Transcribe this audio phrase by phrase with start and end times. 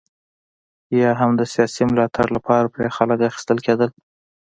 [1.01, 3.89] یا هم د سیاسي ملاتړ لپاره پرې خلک اخیستل کېدل.